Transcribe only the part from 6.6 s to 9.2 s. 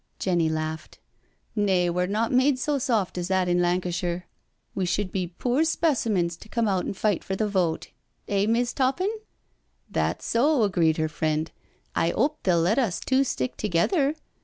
out and fight for the vote— ^, Miss' Toppin?""